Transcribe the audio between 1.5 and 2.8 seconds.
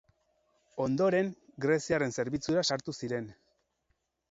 greziarren zerbitzura